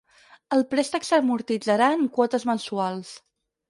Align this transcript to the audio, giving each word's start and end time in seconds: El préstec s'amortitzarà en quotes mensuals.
El 0.57 0.63
préstec 0.71 1.05
s'amortitzarà 1.11 1.93
en 2.01 2.11
quotes 2.19 2.51
mensuals. 2.55 3.19